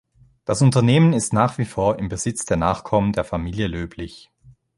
[0.45, 4.31] Das Unternehmen ist nach wie vor im Besitz der Nachkommen der Familie Löblich.